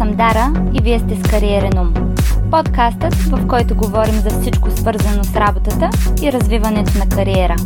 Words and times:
съм 0.00 0.16
Дара 0.16 0.70
и 0.74 0.82
вие 0.82 0.98
сте 0.98 1.16
с 1.16 1.30
Кариерен 1.30 1.78
ум. 1.78 1.94
Подкастът, 2.50 3.14
в 3.14 3.46
който 3.48 3.76
говорим 3.76 4.14
за 4.14 4.40
всичко 4.40 4.70
свързано 4.70 5.24
с 5.24 5.36
работата 5.36 5.90
и 6.22 6.32
развиването 6.32 6.98
на 6.98 7.08
кариера. 7.08 7.56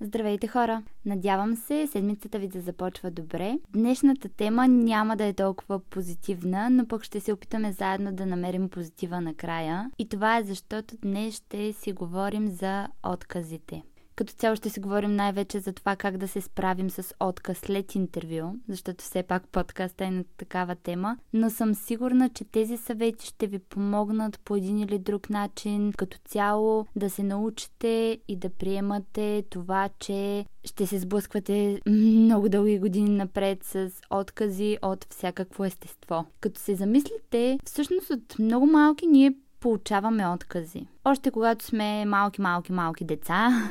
Здравейте 0.00 0.46
хора! 0.46 0.82
Надявам 1.06 1.56
се 1.56 1.86
седмицата 1.86 2.38
ви 2.38 2.48
да 2.48 2.60
започва 2.60 3.10
добре. 3.10 3.58
Днешната 3.72 4.28
тема 4.28 4.68
няма 4.68 5.16
да 5.16 5.24
е 5.24 5.32
толкова 5.32 5.78
позитивна, 5.78 6.70
но 6.70 6.86
пък 6.86 7.04
ще 7.04 7.20
се 7.20 7.32
опитаме 7.32 7.72
заедно 7.72 8.12
да 8.12 8.26
намерим 8.26 8.68
позитива 8.68 9.20
накрая. 9.20 9.90
И 9.98 10.08
това 10.08 10.38
е 10.38 10.44
защото 10.44 10.94
днес 11.02 11.34
ще 11.34 11.72
си 11.72 11.92
говорим 11.92 12.48
за 12.48 12.88
отказите. 13.06 13.82
Като 14.18 14.32
цяло 14.32 14.56
ще 14.56 14.70
си 14.70 14.80
говорим 14.80 15.16
най-вече 15.16 15.60
за 15.60 15.72
това 15.72 15.96
как 15.96 16.16
да 16.16 16.28
се 16.28 16.40
справим 16.40 16.90
с 16.90 17.14
отказ 17.20 17.58
след 17.58 17.94
интервю, 17.94 18.54
защото 18.68 19.04
все 19.04 19.22
пак 19.22 19.48
подкаста 19.48 20.04
е 20.04 20.10
на 20.10 20.24
такава 20.36 20.74
тема, 20.74 21.16
но 21.32 21.50
съм 21.50 21.74
сигурна, 21.74 22.28
че 22.28 22.44
тези 22.44 22.76
съвети 22.76 23.26
ще 23.26 23.46
ви 23.46 23.58
помогнат 23.58 24.40
по 24.40 24.56
един 24.56 24.78
или 24.78 24.98
друг 24.98 25.30
начин, 25.30 25.92
като 25.92 26.18
цяло 26.24 26.86
да 26.96 27.10
се 27.10 27.22
научите 27.22 28.18
и 28.28 28.36
да 28.36 28.50
приемате 28.50 29.44
това, 29.50 29.88
че 29.98 30.44
ще 30.64 30.86
се 30.86 30.98
сблъсквате 30.98 31.80
много 31.86 32.48
дълги 32.48 32.78
години 32.78 33.10
напред 33.10 33.64
с 33.64 33.90
откази 34.10 34.78
от 34.82 35.06
всякакво 35.10 35.64
естество. 35.64 36.26
Като 36.40 36.60
се 36.60 36.74
замислите, 36.74 37.58
всъщност 37.64 38.10
от 38.10 38.38
много 38.38 38.66
малки 38.66 39.06
ние 39.06 39.34
получаваме 39.60 40.28
откази. 40.28 40.86
Още 41.04 41.30
когато 41.30 41.64
сме 41.64 42.04
малки, 42.04 42.40
малки, 42.40 42.72
малки 42.72 43.04
деца, 43.04 43.70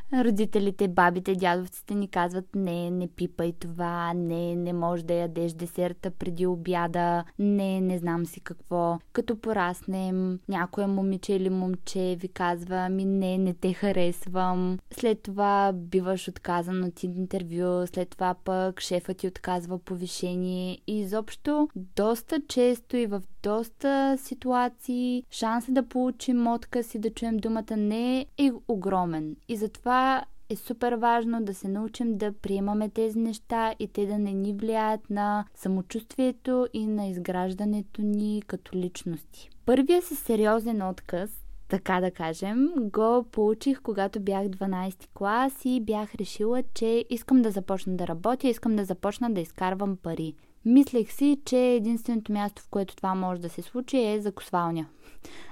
родителите, 0.13 0.87
бабите, 0.87 1.35
дядовците 1.35 1.95
ни 1.95 2.07
казват 2.07 2.45
не, 2.55 2.89
не 2.89 3.07
пипай 3.07 3.51
това, 3.51 4.13
не, 4.13 4.55
не 4.55 4.73
може 4.73 5.03
да 5.03 5.13
ядеш 5.13 5.53
десерта 5.53 6.11
преди 6.11 6.47
обяда, 6.47 7.23
не, 7.39 7.81
не 7.81 7.97
знам 7.97 8.25
си 8.25 8.39
какво. 8.39 8.99
Като 9.13 9.41
пораснем, 9.41 10.39
някоя 10.49 10.87
момиче 10.87 11.33
или 11.33 11.49
момче 11.49 12.17
ви 12.19 12.27
казва 12.27 12.89
ми 12.89 13.05
не, 13.05 13.37
не 13.37 13.53
те 13.53 13.73
харесвам. 13.73 14.79
След 14.91 15.21
това 15.21 15.71
биваш 15.73 16.27
отказан 16.27 16.83
от 16.83 17.03
интервю, 17.03 17.87
след 17.87 18.09
това 18.09 18.35
пък 18.43 18.79
шефът 18.79 19.17
ти 19.17 19.27
отказва 19.27 19.79
повишение 19.79 20.77
и 20.87 20.99
изобщо 20.99 21.69
доста 21.75 22.41
често 22.47 22.97
и 22.97 23.05
в 23.05 23.21
доста 23.43 24.17
ситуации 24.17 25.23
шанса 25.31 25.71
да 25.71 25.83
получим 25.83 26.47
отказ 26.47 26.95
и 26.95 26.99
да 26.99 27.09
чуем 27.09 27.37
думата 27.37 27.77
не 27.77 28.25
е 28.37 28.51
огромен. 28.67 29.35
И 29.47 29.55
затова 29.55 30.00
е 30.49 30.55
супер 30.55 30.93
важно 30.93 31.43
да 31.43 31.53
се 31.53 31.67
научим 31.67 32.17
да 32.17 32.31
приемаме 32.31 32.89
тези 32.89 33.19
неща 33.19 33.75
и 33.79 33.87
те 33.87 34.05
да 34.05 34.17
не 34.17 34.33
ни 34.33 34.53
влияят 34.53 35.09
на 35.09 35.45
самочувствието 35.55 36.67
и 36.73 36.87
на 36.87 37.07
изграждането 37.07 38.01
ни 38.01 38.41
като 38.47 38.77
личности. 38.77 39.49
Първия 39.65 40.01
си 40.01 40.15
сериозен 40.15 40.81
отказ, 40.81 41.29
така 41.67 41.99
да 42.01 42.11
кажем, 42.11 42.69
го 42.77 43.25
получих 43.31 43.81
когато 43.81 44.19
бях 44.19 44.43
12 44.43 45.07
клас 45.13 45.53
и 45.65 45.81
бях 45.81 46.15
решила, 46.15 46.63
че 46.73 47.05
искам 47.09 47.41
да 47.41 47.51
започна 47.51 47.95
да 47.95 48.07
работя, 48.07 48.47
искам 48.47 48.75
да 48.75 48.85
започна 48.85 49.33
да 49.33 49.41
изкарвам 49.41 49.97
пари. 49.97 50.33
Мислех 50.65 51.11
си, 51.11 51.39
че 51.45 51.57
единственото 51.57 52.31
място, 52.31 52.61
в 52.61 52.69
което 52.69 52.95
това 52.95 53.15
може 53.15 53.41
да 53.41 53.49
се 53.49 53.61
случи 53.61 53.97
е 53.97 54.21
закосвалня. 54.21 54.85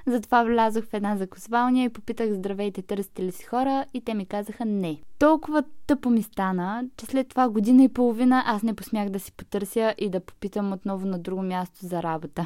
Затова 0.08 0.44
влязох 0.44 0.86
в 0.86 0.94
една 0.94 1.18
закосвалня 1.18 1.84
и 1.84 1.90
попитах 1.90 2.34
здравейте, 2.34 2.82
търсите 2.82 3.24
ли 3.24 3.32
си 3.32 3.44
хора 3.44 3.86
и 3.94 4.02
те 4.02 4.14
ми 4.14 4.26
казаха 4.26 4.66
не. 4.66 5.02
Толкова 5.20 5.64
тъпо 5.88 6.10
ми 6.10 6.24
стана, 6.24 6.84
че 6.98 7.06
след 7.06 7.30
това 7.30 7.50
година 7.50 7.84
и 7.84 7.90
половина 7.90 8.44
аз 8.46 8.64
не 8.64 8.74
посмях 8.74 9.10
да 9.10 9.20
си 9.20 9.32
потърся 9.32 9.96
и 9.98 10.10
да 10.10 10.20
попитам 10.20 10.74
отново 10.74 11.08
на 11.08 11.20
друго 11.20 11.42
място 11.42 11.86
за 11.86 12.04
работа. 12.04 12.46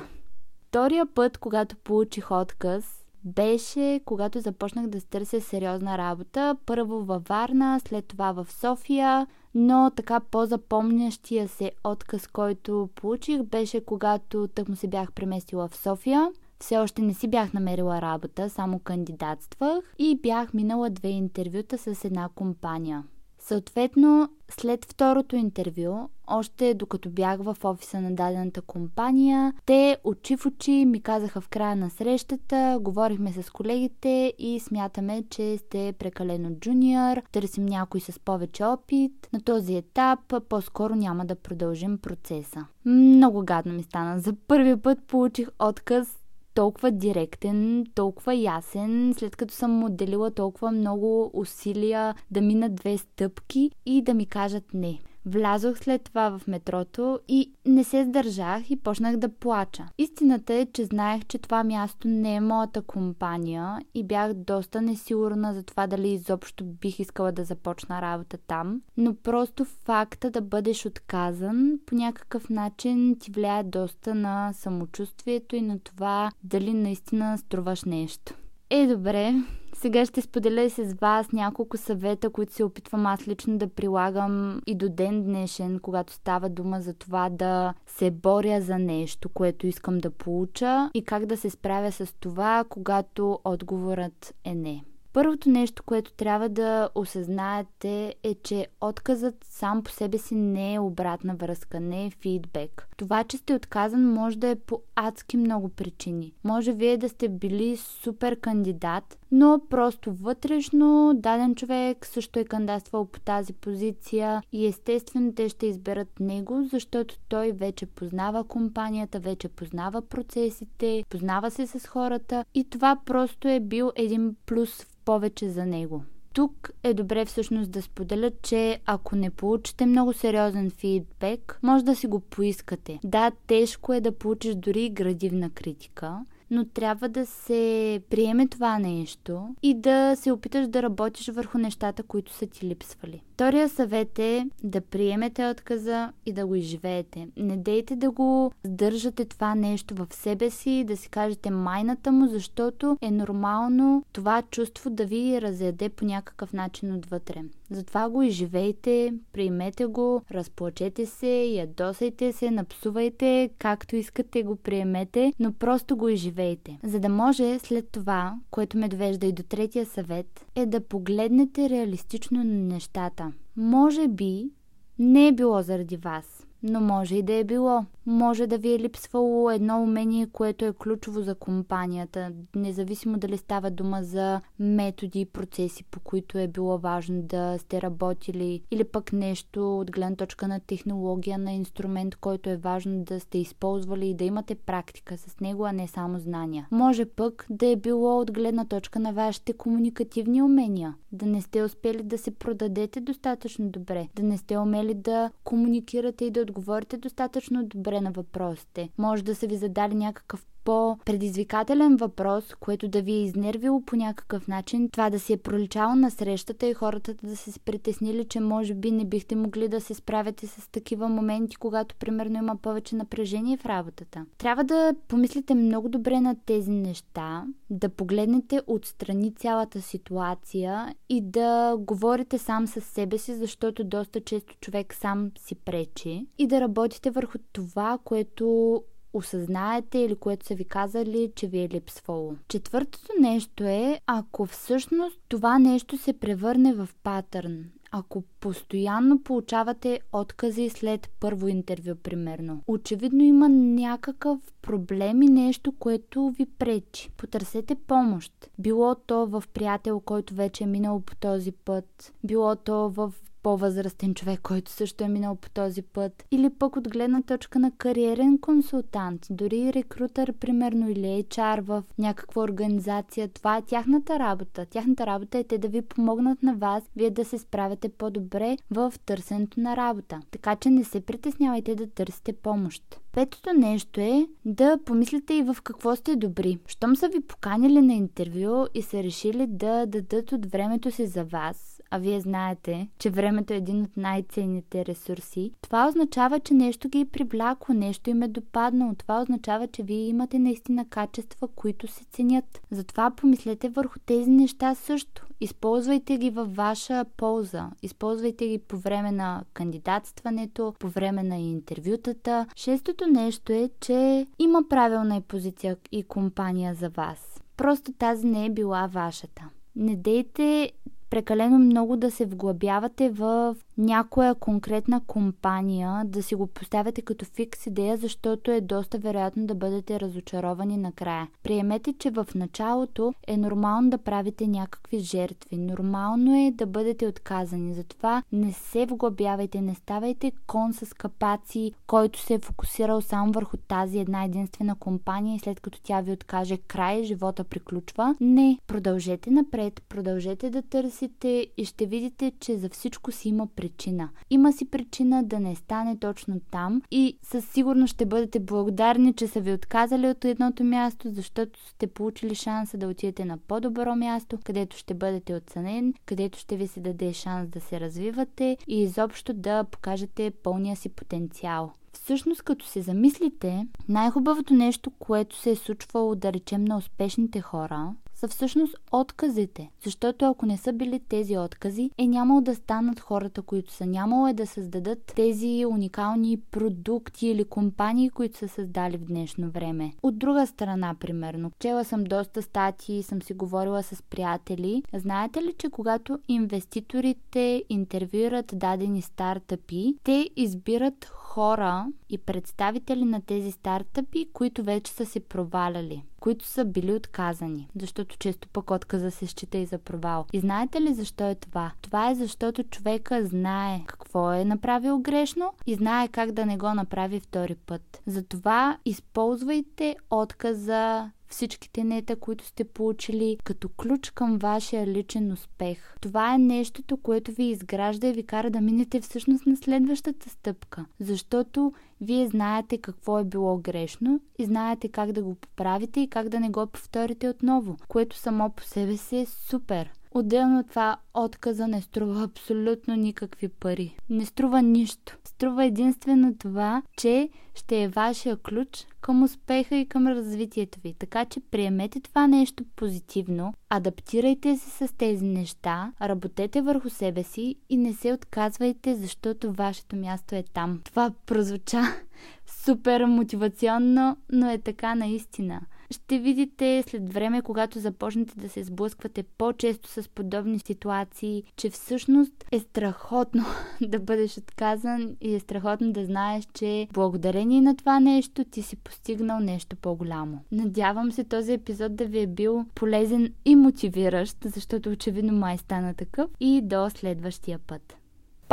Втория 0.68 1.06
път, 1.06 1.38
когато 1.38 1.76
получих 1.76 2.32
отказ, 2.32 3.04
беше 3.24 4.02
когато 4.06 4.40
започнах 4.40 4.88
да 4.88 5.02
търся 5.02 5.42
сериозна 5.42 5.98
работа. 5.98 6.56
Първо 6.66 7.00
във 7.06 7.24
Варна, 7.24 7.80
след 7.88 8.06
това 8.06 8.32
в 8.32 8.48
София, 8.50 9.28
но 9.56 9.92
така 9.96 10.20
по-запомнящия 10.20 11.48
се 11.48 11.72
отказ, 11.84 12.28
който 12.28 12.90
получих, 12.96 13.44
беше 13.44 13.86
когато 13.86 14.48
тък 14.48 14.70
му 14.70 14.76
се 14.76 14.88
бях 14.88 15.12
преместила 15.12 15.68
в 15.68 15.78
София. 15.78 16.32
Все 16.64 16.78
още 16.78 17.02
не 17.02 17.14
си 17.14 17.28
бях 17.28 17.54
намерила 17.54 18.02
работа, 18.02 18.50
само 18.50 18.80
кандидатствах 18.80 19.96
и 20.00 20.20
бях 20.24 20.54
минала 20.54 20.90
две 20.90 21.10
интервюта 21.10 21.78
с 21.78 22.06
една 22.06 22.30
компания. 22.36 23.04
Съответно, 23.40 24.30
след 24.52 24.86
второто 24.86 25.36
интервю, 25.36 26.10
още 26.28 26.74
докато 26.74 27.10
бях 27.10 27.40
в 27.42 27.58
офиса 27.64 28.02
на 28.02 28.16
дадената 28.16 28.62
компания, 28.62 29.54
те 29.66 29.98
очи 30.04 30.38
в 30.38 30.46
очи 30.46 30.86
ми 30.86 31.02
казаха 31.02 31.42
в 31.42 31.48
края 31.48 31.76
на 31.76 31.90
срещата, 31.90 32.78
говорихме 32.82 33.34
с 33.34 33.50
колегите 33.50 34.34
и 34.38 34.60
смятаме, 34.60 35.24
че 35.30 35.58
сте 35.58 35.94
прекалено 36.00 36.50
джуниор, 36.60 37.22
търсим 37.32 37.66
някой 37.66 38.02
с 38.02 38.20
повече 38.20 38.64
опит. 38.64 39.30
На 39.34 39.42
този 39.42 39.76
етап 39.76 40.20
по-скоро 40.50 40.96
няма 40.96 41.26
да 41.26 41.36
продължим 41.36 41.98
процеса. 41.98 42.66
Много 42.86 43.46
гадно 43.46 43.74
ми 43.74 43.84
стана. 43.84 44.20
За 44.20 44.34
първи 44.48 44.76
път 44.76 45.04
получих 45.08 45.50
отказ 45.60 46.23
толкова 46.54 46.92
директен, 46.92 47.86
толкова 47.96 48.36
ясен, 48.36 49.14
след 49.18 49.36
като 49.36 49.54
съм 49.54 49.84
отделила 49.84 50.32
толкова 50.32 50.72
много 50.72 51.32
усилия 51.34 52.16
да 52.32 52.42
мина 52.42 52.70
две 52.70 52.98
стъпки 52.98 53.72
и 53.86 54.02
да 54.02 54.14
ми 54.14 54.26
кажат 54.26 54.74
не. 54.74 55.00
Влязох 55.26 55.78
след 55.78 56.04
това 56.04 56.38
в 56.40 56.48
метрото 56.48 57.20
и 57.28 57.54
не 57.66 57.84
се 57.84 58.04
сдържах 58.04 58.72
и 58.72 58.76
почнах 58.76 59.18
да 59.18 59.30
плача. 59.30 59.86
Истината 59.98 60.54
е, 60.54 60.66
че 60.66 60.86
знаех, 60.86 61.26
че 61.26 61.38
това 61.38 61.64
място 61.64 62.08
не 62.08 62.36
е 62.36 62.42
моята 62.42 62.82
компания 62.82 63.80
и 63.94 64.04
бях 64.04 64.34
доста 64.34 64.82
несигурна 64.82 65.54
за 65.54 65.64
това 65.64 65.88
дали 65.88 66.10
изобщо 66.10 66.66
бих 66.66 67.00
искала 67.00 67.32
да 67.32 67.44
започна 67.44 68.02
работа 68.02 68.38
там, 68.38 68.82
но 68.98 69.16
просто 69.16 69.66
факта 69.66 70.32
да 70.32 70.42
бъдеш 70.42 70.86
отказан 70.86 71.80
по 71.86 71.96
някакъв 71.96 72.50
начин 72.50 73.16
ти 73.20 73.32
влияе 73.32 73.64
доста 73.64 74.16
на 74.16 74.54
самочувствието 74.54 75.56
и 75.56 75.62
на 75.62 75.80
това 75.80 76.32
дали 76.44 76.74
наистина 76.74 77.38
струваш 77.38 77.84
нещо. 77.84 78.34
Е, 78.70 78.88
добре, 78.88 79.34
сега 79.84 80.06
ще 80.06 80.22
споделя 80.22 80.70
с 80.70 80.94
вас 81.02 81.32
няколко 81.32 81.78
съвета, 81.78 82.30
които 82.30 82.54
се 82.54 82.64
опитвам 82.64 83.06
аз 83.06 83.28
лично 83.28 83.58
да 83.58 83.68
прилагам 83.68 84.62
и 84.68 84.76
до 84.76 84.90
ден 84.90 85.24
днешен, 85.24 85.80
когато 85.80 86.14
става 86.14 86.50
дума 86.50 86.82
за 86.82 86.94
това 86.94 87.30
да 87.30 87.74
се 87.88 88.12
боря 88.12 88.62
за 88.62 88.80
нещо, 88.80 89.30
което 89.30 89.68
искам 89.68 89.98
да 89.98 90.10
получа 90.10 90.90
и 90.94 91.04
как 91.04 91.26
да 91.26 91.38
се 91.38 91.50
справя 91.50 91.92
с 91.92 92.14
това, 92.20 92.64
когато 92.70 93.40
отговорът 93.44 94.36
е 94.44 94.56
не. 94.56 94.84
Първото 95.14 95.50
нещо, 95.50 95.84
което 95.84 96.14
трябва 96.14 96.50
да 96.50 96.90
осъзнаете 96.96 98.16
е, 98.24 98.36
че 98.36 98.68
отказът 98.82 99.36
сам 99.44 99.84
по 99.84 99.92
себе 99.92 100.18
си 100.18 100.36
не 100.36 100.74
е 100.74 100.80
обратна 100.80 101.36
връзка, 101.36 101.80
не 101.80 102.06
е 102.06 102.10
фидбек. 102.10 102.88
Това, 102.98 103.24
че 103.24 103.38
сте 103.38 103.56
отказан, 103.56 104.14
може 104.14 104.38
да 104.38 104.48
е 104.48 104.56
по 104.56 104.82
адски 104.96 105.38
много 105.38 105.70
причини. 105.70 106.34
Може 106.44 106.74
вие 106.74 106.98
да 106.98 107.10
сте 107.10 107.30
били 107.30 107.78
супер 107.78 108.40
кандидат, 108.40 109.18
но 109.36 109.62
просто 109.70 110.14
вътрешно 110.14 111.14
даден 111.16 111.56
човек 111.56 112.06
също 112.06 112.40
е 112.40 112.44
кандидатствал 112.44 113.06
по 113.06 113.20
тази 113.20 113.54
позиция 113.54 114.44
и 114.52 114.66
естествено 114.66 115.34
те 115.34 115.50
ще 115.50 115.66
изберат 115.66 116.20
него, 116.20 116.64
защото 116.72 117.16
той 117.30 117.52
вече 117.52 117.86
познава 117.86 118.44
компанията, 118.44 119.20
вече 119.20 119.48
познава 119.48 120.02
процесите, 120.02 121.04
познава 121.10 121.52
се 121.52 121.68
с 121.68 121.88
хората 121.88 122.46
и 122.54 122.64
това 122.64 122.98
просто 123.06 123.48
е 123.48 123.60
бил 123.60 123.92
един 123.96 124.36
плюс 124.46 124.82
в 124.82 124.98
повече 125.06 125.50
за 125.50 125.66
него. 125.66 126.04
Тук 126.34 126.72
е 126.84 126.94
добре 126.94 127.26
всъщност 127.26 127.72
да 127.72 127.82
споделя, 127.82 128.32
че 128.44 128.80
ако 128.86 129.16
не 129.16 129.30
получите 129.30 129.86
много 129.86 130.14
сериозен 130.14 130.70
фидбек, 130.70 131.60
може 131.64 131.86
да 131.86 131.96
си 131.96 132.08
го 132.08 132.20
поискате. 132.20 133.00
Да, 133.04 133.32
тежко 133.48 133.94
е 133.94 134.02
да 134.02 134.12
получиш 134.12 134.56
дори 134.56 134.90
градивна 134.90 135.50
критика, 135.50 136.20
но 136.54 136.66
трябва 136.66 137.10
да 137.10 137.26
се 137.26 138.02
приеме 138.10 138.48
това 138.48 138.80
нещо 138.80 139.56
и 139.64 139.74
да 139.74 140.16
се 140.16 140.32
опиташ 140.32 140.68
да 140.68 140.84
работиш 140.84 141.28
върху 141.28 141.58
нещата, 141.58 142.04
които 142.04 142.34
са 142.34 142.48
ти 142.48 142.66
липсвали. 142.66 143.22
Втория 143.34 143.70
съвет 143.70 144.20
е 144.20 144.50
да 144.64 144.82
приемете 144.82 145.50
отказа 145.50 146.12
и 146.26 146.34
да 146.34 146.46
го 146.46 146.56
изживеете. 146.56 147.28
Не 147.38 147.58
дейте 147.58 147.96
да 147.96 148.12
го 148.12 148.52
сдържате 148.64 149.26
това 149.26 149.56
нещо 149.56 149.96
в 149.96 150.08
себе 150.12 150.50
си, 150.50 150.84
да 150.88 150.98
си 150.98 151.10
кажете 151.10 151.50
майната 151.50 152.12
му, 152.12 152.28
защото 152.28 152.98
е 153.02 153.12
нормално 153.12 154.04
това 154.14 154.42
чувство 154.42 154.90
да 154.90 155.06
ви 155.06 155.42
разяде 155.42 155.90
по 155.90 156.06
някакъв 156.06 156.54
начин 156.54 156.94
отвътре. 156.94 157.44
Затова 157.70 158.10
го 158.10 158.24
изживейте, 158.24 159.14
приемете 159.34 159.86
го, 159.86 160.22
разплачете 160.32 161.06
се, 161.06 161.28
ядосайте 161.28 162.32
се, 162.32 162.52
напсувайте, 162.52 163.50
както 163.60 163.96
искате 163.96 164.44
го 164.44 164.56
приемете, 164.56 165.34
но 165.40 165.54
просто 165.54 165.98
го 165.98 166.10
изживейте. 166.10 166.80
За 166.84 167.00
да 167.00 167.10
може 167.10 167.60
след 167.60 167.90
това, 167.90 168.36
което 168.52 168.78
ме 168.78 168.88
довежда 168.88 169.28
и 169.28 169.32
до 169.32 169.44
третия 169.44 169.86
съвет, 169.86 170.46
е 170.56 170.66
да 170.66 170.82
погледнете 170.82 171.70
реалистично 171.70 172.44
на 172.44 172.54
нещата. 172.74 173.33
Може 173.56 174.08
би 174.08 174.52
не 175.00 175.28
е 175.28 175.32
било 175.32 175.62
заради 175.62 175.98
вас 175.98 176.43
но 176.64 176.82
може 176.82 177.16
и 177.16 177.24
да 177.24 177.34
е 177.34 177.44
било. 177.44 177.86
Може 178.06 178.48
да 178.48 178.58
ви 178.58 178.74
е 178.74 178.80
липсвало 178.80 179.52
едно 179.52 179.84
умение, 179.84 180.28
което 180.28 180.66
е 180.66 180.74
ключово 180.74 181.22
за 181.22 181.36
компанията, 181.36 182.32
независимо 182.56 183.18
дали 183.18 183.38
става 183.38 183.72
дума 183.72 184.04
за 184.04 184.42
методи 184.60 185.20
и 185.22 185.26
процеси, 185.26 185.84
по 185.84 186.00
които 186.00 186.38
е 186.38 186.48
било 186.48 186.78
важно 186.78 187.22
да 187.22 187.58
сте 187.60 187.82
работили, 187.82 188.62
или 188.72 188.84
пък 188.84 189.14
нещо 189.14 189.80
от 189.80 189.92
гледна 189.92 190.16
точка 190.16 190.48
на 190.48 190.60
технология, 190.60 191.38
на 191.38 191.52
инструмент, 191.52 192.16
който 192.16 192.50
е 192.50 192.58
важно 192.58 193.04
да 193.04 193.20
сте 193.20 193.38
използвали 193.38 194.10
и 194.10 194.14
да 194.14 194.24
имате 194.24 194.56
практика 194.56 195.18
с 195.18 195.40
него, 195.40 195.66
а 195.66 195.72
не 195.72 195.88
само 195.88 196.20
знания. 196.20 196.68
Може 196.72 197.06
пък 197.06 197.46
да 197.50 197.68
е 197.68 197.76
било 197.76 198.20
от 198.20 198.32
гледна 198.32 198.66
точка 198.66 199.00
на 199.00 199.14
вашите 199.14 199.54
комуникативни 199.54 200.42
умения, 200.42 200.96
да 201.12 201.26
не 201.26 201.42
сте 201.42 201.64
успели 201.64 202.04
да 202.04 202.18
се 202.18 202.32
продадете 202.32 203.02
достатъчно 203.02 203.70
добре, 203.70 204.08
да 204.16 204.24
не 204.24 204.38
сте 204.38 204.58
умели 204.58 204.94
да 204.94 205.32
комуникирате 205.44 206.26
и 206.26 206.32
да 206.32 206.46
отговорите 206.58 206.98
достатъчно 206.98 207.66
добре 207.66 208.02
на 208.02 208.12
въпросите. 208.12 208.90
Може 208.98 209.24
да 209.24 209.36
са 209.36 209.48
ви 209.48 209.58
задали 209.58 209.96
някакъв 209.96 210.46
по-предизвикателен 210.64 211.98
въпрос, 211.98 212.56
което 212.60 212.88
да 212.88 213.02
ви 213.02 213.12
е 213.12 213.24
изнервило 213.24 213.82
по 213.82 213.96
някакъв 213.96 214.48
начин, 214.48 214.90
това 214.90 215.10
да 215.10 215.20
си 215.20 215.34
е 215.34 215.38
проличало 215.38 215.96
на 215.96 216.12
срещата 216.12 216.68
и 216.68 216.74
хората 216.74 217.14
да 217.24 217.36
се 217.36 217.60
притеснили, 217.60 218.26
че 218.26 218.40
може 218.40 218.74
би 218.74 218.92
не 218.92 219.06
бихте 219.06 219.36
могли 219.36 219.68
да 219.68 219.82
се 219.82 219.94
справяте 219.94 220.48
с 220.48 220.72
такива 220.72 221.10
моменти, 221.10 221.56
когато 221.56 221.96
примерно 221.96 222.38
има 222.38 222.56
повече 222.56 222.96
напрежение 222.96 223.58
в 223.58 223.66
работата. 223.66 224.26
Трябва 224.38 224.64
да 224.64 224.96
помислите 225.08 225.56
много 225.56 225.90
добре 225.90 226.22
на 226.22 226.36
тези 226.46 226.72
неща, 226.72 227.46
да 227.70 227.90
погледнете 227.90 228.62
отстрани 228.68 229.36
цялата 229.36 229.82
ситуация 229.82 230.96
и 231.10 231.22
да 231.22 231.76
говорите 231.80 232.38
сам 232.38 232.68
с 232.68 232.82
себе 232.82 233.18
си, 233.18 233.36
защото 233.36 233.84
доста 233.84 234.22
често 234.22 234.56
човек 234.62 234.94
сам 234.94 235.32
си 235.40 235.56
пречи 235.56 236.28
и 236.38 236.48
да 236.48 236.62
работите 236.62 237.12
върху 237.12 237.38
това, 237.54 238.00
което 238.04 238.84
осъзнаете 239.14 239.98
или 239.98 240.16
което 240.16 240.46
са 240.46 240.56
ви 240.56 240.66
казали, 240.66 241.32
че 241.36 241.48
ви 241.48 241.60
е 241.60 241.70
липсвало. 241.70 242.36
Четвъртото 242.48 243.12
нещо 243.22 243.64
е, 243.64 244.00
ако 244.08 244.46
всъщност 244.46 245.20
това 245.30 245.60
нещо 245.60 245.98
се 245.98 246.14
превърне 246.14 246.74
в 246.74 246.90
патърн. 247.04 247.66
Ако 247.96 248.24
постоянно 248.40 249.24
получавате 249.24 250.00
откази 250.14 250.70
след 250.70 251.10
първо 251.20 251.48
интервю, 251.48 251.96
примерно, 251.96 252.62
очевидно 252.68 253.24
има 253.24 253.50
някакъв 253.50 254.40
проблем 254.62 255.22
и 255.22 255.28
нещо, 255.28 255.72
което 255.72 256.30
ви 256.30 256.46
пречи. 256.46 257.10
Потърсете 257.18 257.76
помощ. 257.76 258.50
Било 258.60 258.96
то 258.96 259.28
в 259.28 259.44
приятел, 259.54 260.00
който 260.00 260.34
вече 260.34 260.64
е 260.64 260.68
минал 260.68 261.00
по 261.00 261.16
този 261.16 261.52
път, 261.52 262.14
било 262.24 262.56
то 262.56 262.90
в 262.90 263.14
по-възрастен 263.44 264.14
човек, 264.14 264.40
който 264.44 264.72
също 264.72 265.04
е 265.04 265.08
минал 265.08 265.36
по 265.36 265.50
този 265.50 265.82
път, 265.82 266.26
или 266.32 266.50
пък 266.50 266.76
от 266.76 266.90
гледна 266.90 267.22
точка 267.22 267.60
на 267.60 267.72
кариерен 267.72 268.38
консултант, 268.38 269.28
дори 269.30 269.74
рекрутър, 269.74 270.34
примерно, 270.34 270.90
или 270.90 271.24
HR 271.24 271.62
в 271.62 271.84
някаква 272.00 272.42
организация, 272.42 273.28
това 273.28 273.58
е 273.58 273.62
тяхната 273.62 274.20
работа. 274.20 274.66
Тяхната 274.66 275.06
работа 275.06 275.38
е 275.38 275.44
те 275.44 275.58
да 275.58 275.68
ви 275.68 275.82
помогнат 275.82 276.44
на 276.44 276.56
вас, 276.56 276.84
вие 276.96 277.10
да 277.10 277.26
се 277.26 277.38
справяте 277.38 277.90
по-добре 277.90 278.58
в 278.72 278.94
търсенето 279.06 279.60
на 279.60 279.78
работа. 279.78 280.20
Така 280.32 280.56
че 280.56 280.70
не 280.70 280.84
се 280.84 281.02
притеснявайте 281.02 281.76
да 281.76 281.88
търсите 281.88 282.34
помощ. 282.34 283.00
Петото 283.14 283.54
нещо 283.54 284.00
е 284.00 284.28
да 284.46 284.78
помислите 284.86 285.34
и 285.34 285.44
в 285.44 285.58
какво 285.64 285.96
сте 285.96 286.16
добри. 286.16 286.58
Щом 286.68 286.96
са 286.96 287.08
ви 287.08 287.22
поканили 287.22 287.82
на 287.82 287.94
интервю 287.94 288.66
и 288.74 288.82
са 288.82 289.04
решили 289.04 289.48
да 289.48 289.86
дадат 289.86 290.32
от 290.32 290.46
времето 290.46 290.92
си 290.92 291.08
за 291.08 291.24
вас, 291.24 291.73
а 291.94 291.98
вие 291.98 292.22
знаете, 292.22 292.88
че 293.00 293.10
времето 293.10 293.54
е 293.54 293.58
един 293.58 293.82
от 293.82 293.98
най-ценните 293.98 294.86
ресурси, 294.86 295.52
това 295.62 295.88
означава, 295.88 296.40
че 296.40 296.54
нещо 296.54 296.90
ги 296.90 297.00
е 297.00 297.06
привлякло, 297.06 297.76
нещо 297.76 298.10
им 298.10 298.24
е 298.24 298.28
допаднало. 298.28 298.94
Това 298.94 299.22
означава, 299.22 299.68
че 299.68 299.84
вие 299.84 300.08
имате 300.08 300.40
наистина 300.40 300.86
качества, 300.90 301.48
които 301.48 301.88
се 301.88 302.04
ценят. 302.04 302.62
Затова 302.72 303.12
помислете 303.12 303.70
върху 303.70 304.00
тези 304.06 304.30
неща 304.30 304.76
също. 304.76 305.26
Използвайте 305.42 306.18
ги 306.18 306.30
във 306.30 306.56
ваша 306.56 307.06
полза. 307.18 307.70
Използвайте 307.82 308.48
ги 308.48 308.58
по 308.58 308.78
време 308.78 309.12
на 309.12 309.44
кандидатстването, 309.54 310.74
по 310.80 310.88
време 310.88 311.24
на 311.24 311.38
интервютата. 311.38 312.48
Шестото 312.56 313.08
нещо 313.08 313.54
е, 313.54 313.70
че 313.80 314.28
има 314.40 314.64
правилна 314.70 315.18
и 315.18 315.22
позиция 315.22 315.78
и 315.92 316.04
компания 316.04 316.76
за 316.76 316.90
вас. 316.90 317.42
Просто 317.58 317.94
тази 317.94 318.28
не 318.28 318.46
е 318.46 318.50
била 318.50 318.88
вашата. 318.88 319.50
Не 319.76 319.96
дейте 319.96 320.72
прекалено 321.14 321.60
много 321.60 321.98
да 321.98 322.12
се 322.12 322.26
вглъбявате 322.26 323.10
в 323.10 323.56
някоя 323.78 324.36
конкретна 324.36 325.02
компания, 325.08 326.02
да 326.06 326.24
си 326.24 326.36
го 326.36 326.48
поставяте 326.48 327.02
като 327.02 327.26
фикс 327.26 327.66
идея, 327.66 327.98
защото 327.98 328.52
е 328.52 328.62
доста 328.62 328.98
вероятно 328.98 329.46
да 329.46 329.56
бъдете 329.56 330.00
разочаровани 330.00 330.78
накрая. 330.78 331.28
Приемете, 331.44 331.94
че 331.94 332.10
в 332.10 332.28
началото 332.36 333.14
е 333.28 333.38
нормално 333.38 333.90
да 333.90 333.98
правите 333.98 334.48
някакви 334.48 335.00
жертви. 335.00 335.58
Нормално 335.58 336.48
е 336.48 336.52
да 336.52 336.66
бъдете 336.66 337.08
отказани. 337.08 337.74
Затова 337.74 338.24
не 338.32 338.52
се 338.52 338.86
вглъбявайте, 338.86 339.62
не 339.62 339.76
ставайте 339.76 340.32
кон 340.48 340.74
с 340.74 340.94
капаци, 340.94 341.72
който 341.88 342.20
се 342.20 342.34
е 342.34 342.40
фокусирал 342.40 343.02
само 343.02 343.32
върху 343.32 343.58
тази 343.58 344.00
една 344.00 344.24
единствена 344.24 344.76
компания 344.76 345.36
и 345.36 345.40
след 345.40 345.60
като 345.60 345.80
тя 345.84 346.02
ви 346.02 346.12
откаже 346.12 346.58
край, 346.58 347.04
живота 347.04 347.44
приключва. 347.44 348.16
Не, 348.22 348.58
продължете 348.68 349.32
напред, 349.32 349.82
продължете 349.90 350.50
да 350.50 350.62
търсите 350.62 351.48
и 351.58 351.66
ще 351.66 351.86
видите, 351.86 352.32
че 352.40 352.58
за 352.58 352.70
всичко 352.70 353.12
си 353.12 353.30
има 353.30 353.48
причина. 353.64 354.10
Има 354.30 354.54
си 354.54 354.66
причина 354.66 355.24
да 355.24 355.40
не 355.40 355.56
стане 355.56 355.98
точно 355.98 356.42
там 356.52 356.82
и 356.92 357.18
със 357.22 357.46
сигурност 357.46 357.94
ще 357.94 358.06
бъдете 358.06 358.40
благодарни, 358.40 359.14
че 359.14 359.28
са 359.28 359.40
ви 359.40 359.54
отказали 359.54 360.08
от 360.08 360.26
едното 360.26 360.64
място, 360.64 361.10
защото 361.12 361.60
сте 361.70 361.88
получили 361.88 362.36
шанса 362.36 362.78
да 362.78 362.88
отидете 362.88 363.26
на 363.26 363.38
по-добро 363.38 363.96
място, 363.96 364.38
където 364.44 364.78
ще 364.78 364.94
бъдете 364.94 365.36
оценен, 365.36 365.94
където 366.06 366.40
ще 366.40 366.56
ви 366.56 366.68
се 366.68 366.80
даде 366.80 367.14
шанс 367.14 367.50
да 367.50 367.62
се 367.62 367.80
развивате 367.80 368.58
и 368.68 368.82
изобщо 368.82 369.34
да 369.34 369.64
покажете 369.64 370.32
пълния 370.32 370.76
си 370.76 370.90
потенциал. 370.90 371.72
Всъщност, 371.94 372.42
като 372.42 372.66
се 372.66 372.82
замислите, 372.82 373.68
най-хубавото 373.90 374.54
нещо, 374.54 374.92
което 375.00 375.36
се 375.36 375.52
е 375.52 375.56
случвало, 375.56 376.16
да 376.16 376.34
речем, 376.34 376.66
на 376.66 376.78
успешните 376.78 377.42
хора, 377.42 377.94
са 378.24 378.28
всъщност 378.28 378.76
отказите. 378.92 379.70
Защото 379.84 380.26
ако 380.26 380.46
не 380.46 380.58
са 380.58 380.74
били 380.74 381.00
тези 381.00 381.38
откази, 381.38 381.92
е 381.98 382.08
нямало 382.08 382.42
да 382.42 382.56
станат 382.56 383.00
хората, 383.00 383.42
които 383.42 383.74
са. 383.74 383.86
Нямало 383.86 384.28
е 384.28 384.34
да 384.34 384.48
създадат 384.48 385.14
тези 385.16 385.66
уникални 385.70 386.38
продукти 386.38 387.28
или 387.28 387.44
компании, 387.44 388.10
които 388.10 388.38
са 388.38 388.48
създали 388.48 388.98
в 388.98 389.06
днешно 389.06 389.50
време. 389.50 389.94
От 390.04 390.18
друга 390.18 390.48
страна, 390.48 390.96
примерно, 391.00 391.52
чела 391.60 391.86
съм 391.86 392.04
доста 392.04 392.42
статии, 392.42 393.04
съм 393.04 393.22
си 393.22 393.34
говорила 393.34 393.84
с 393.84 394.04
приятели. 394.04 394.84
Знаете 394.94 395.42
ли, 395.42 395.54
че 395.58 395.70
когато 395.70 396.20
инвеститорите 396.28 397.64
интервюират 397.70 398.52
дадени 398.54 399.02
стартъпи, 399.02 399.96
те 400.04 400.30
избират 400.36 401.06
хора 401.06 401.88
и 402.10 402.18
представители 402.18 403.06
на 403.06 403.22
тези 403.22 403.52
стартъпи, 403.52 404.30
които 404.34 404.64
вече 404.64 404.92
са 404.92 405.06
се 405.06 405.20
проваляли, 405.20 406.04
които 406.24 406.46
са 406.46 406.66
били 406.66 406.94
отказани, 406.94 407.70
защото 407.80 408.18
често 408.18 408.48
пък 408.48 408.72
отказа 408.72 409.12
се 409.12 409.28
счита 409.28 409.58
и 409.58 409.66
за 409.66 409.78
провал. 409.78 410.26
И 410.34 410.40
знаете 410.40 410.82
ли 410.82 410.94
защо 410.94 411.30
е 411.30 411.36
това? 411.36 411.72
Това 411.82 412.10
е 412.10 412.16
защото 412.16 412.64
човека 412.64 413.26
знае 413.26 413.82
какво 413.88 414.34
е 414.34 414.46
направил 414.46 415.00
грешно 415.00 415.54
и 415.66 415.76
знае 415.76 416.08
как 416.08 416.32
да 416.32 416.46
не 416.46 416.58
го 416.58 416.74
направи 416.74 417.20
втори 417.20 417.56
път. 417.56 418.02
Затова 418.08 418.78
използвайте 418.86 419.96
отказа 420.10 421.12
всичките 421.34 421.84
нета, 421.84 422.16
които 422.16 422.46
сте 422.46 422.64
получили 422.64 423.38
като 423.44 423.70
ключ 423.70 424.12
към 424.12 424.38
вашия 424.38 424.88
личен 424.88 425.32
успех. 425.32 425.96
Това 426.02 426.36
е 426.36 426.38
нещото, 426.38 426.98
което 426.98 427.32
ви 427.32 427.44
изгражда 427.44 428.08
и 428.08 428.14
ви 428.14 428.24
кара 428.24 428.50
да 428.50 428.62
минете 428.62 429.02
всъщност 429.02 429.46
на 429.46 429.58
следващата 429.58 430.30
стъпка. 430.30 430.86
Защото 431.00 431.74
вие 432.02 432.28
знаете 432.28 432.78
какво 432.78 433.20
е 433.20 433.24
било 433.24 433.58
грешно 433.58 434.20
и 434.40 434.46
знаете 434.46 434.90
как 434.90 435.12
да 435.12 435.24
го 435.24 435.36
поправите 435.36 436.00
и 436.00 436.10
как 436.10 436.30
да 436.30 436.40
не 436.40 436.50
го 436.50 436.68
повторите 436.68 437.30
отново, 437.30 437.78
което 437.88 438.18
само 438.18 438.50
по 438.50 438.64
себе 438.64 438.98
си 438.98 439.18
е 439.18 439.26
супер. 439.26 439.92
Отделно 440.16 440.60
от 440.60 440.70
това 440.70 440.98
отказа 441.14 441.68
не 441.68 441.82
струва 441.82 442.24
абсолютно 442.24 442.96
никакви 442.96 443.48
пари. 443.48 443.98
Не 444.10 444.26
струва 444.26 444.62
нищо. 444.62 445.18
Струва 445.24 445.66
единствено 445.66 446.36
това, 446.38 446.82
че 446.98 447.30
ще 447.56 447.84
е 447.84 447.88
вашия 447.88 448.38
ключ 448.38 448.88
към 449.02 449.24
успеха 449.24 449.76
и 449.76 449.86
към 449.86 450.08
развитието 450.08 450.80
ви. 450.84 450.94
Така 451.00 451.26
че 451.26 451.40
приемете 451.40 452.00
това 452.00 452.28
нещо 452.28 452.64
позитивно, 452.76 453.54
адаптирайте 453.70 454.58
се 454.58 454.88
с 454.88 454.94
тези 454.94 455.26
неща, 455.26 455.92
работете 456.02 456.62
върху 456.62 456.90
себе 456.90 457.24
си 457.24 457.56
и 457.70 457.78
не 457.78 457.94
се 457.94 458.14
отказвайте, 458.14 458.96
защото 458.96 459.54
вашето 459.54 459.96
място 459.96 460.36
е 460.36 460.44
там. 460.54 460.82
Това 460.84 461.12
прозвуча 461.26 461.82
супер 462.46 463.06
мотивационно, 463.06 464.18
но 464.32 464.50
е 464.50 464.58
така 464.58 464.96
наистина. 464.96 465.62
Ще 465.92 466.20
видите 466.20 466.84
след 466.88 467.14
време, 467.14 467.42
когато 467.42 467.80
започнете 467.80 468.40
да 468.40 468.50
се 468.50 468.64
сблъсквате 468.64 469.24
по-често 469.24 469.90
с 469.90 470.10
подобни 470.10 470.60
ситуации, 470.60 471.44
че 471.56 471.70
всъщност 471.70 472.46
е 472.52 472.60
страхотно 472.60 473.46
да 473.82 474.00
бъдеш 474.00 474.38
отказан 474.38 475.16
и 475.22 475.36
е 475.36 475.40
страхотно 475.40 475.92
да 475.92 476.06
знаеш, 476.06 476.48
че 476.54 476.88
благодарение 476.94 477.62
на 477.62 477.76
това 477.76 478.00
нещо 478.00 478.44
ти 478.44 478.62
си 478.62 478.76
постигнал 478.76 479.40
нещо 479.40 479.76
по-голямо. 479.76 480.40
Надявам 480.52 481.12
се 481.12 481.24
този 481.24 481.54
епизод 481.54 481.96
да 481.96 482.06
ви 482.06 482.20
е 482.20 482.28
бил 482.28 482.66
полезен 482.76 483.34
и 483.46 483.56
мотивиращ, 483.56 484.38
защото 484.46 484.90
очевидно 484.90 485.34
май 485.34 485.58
стана 485.58 485.94
такъв 485.94 486.30
и 486.40 486.62
до 486.64 486.90
следващия 486.90 487.60
път. 487.60 487.98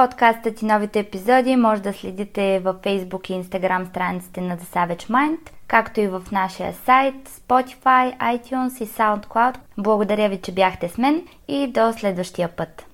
Подкастът 0.00 0.62
и 0.62 0.64
новите 0.64 0.98
епизоди 0.98 1.56
може 1.56 1.82
да 1.82 1.92
следите 1.92 2.60
във 2.64 2.76
Facebook 2.76 3.30
и 3.30 3.44
Instagram 3.44 3.88
страниците 3.88 4.40
на 4.40 4.58
The 4.58 4.62
Savage 4.62 5.10
Mind, 5.10 5.50
както 5.66 6.00
и 6.00 6.08
в 6.08 6.22
нашия 6.32 6.74
сайт, 6.84 7.14
Spotify, 7.28 8.18
iTunes 8.18 8.82
и 8.82 8.86
SoundCloud. 8.86 9.54
Благодаря 9.78 10.28
ви, 10.28 10.40
че 10.40 10.52
бяхте 10.52 10.88
с 10.88 10.98
мен 10.98 11.26
и 11.48 11.66
до 11.66 11.92
следващия 11.92 12.48
път. 12.48 12.89